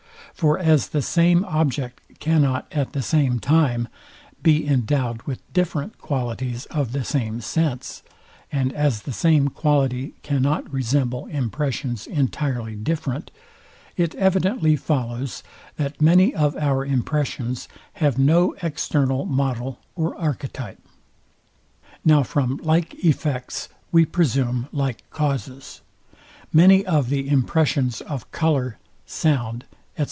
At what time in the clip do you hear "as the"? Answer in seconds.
0.57-1.03, 8.73-9.11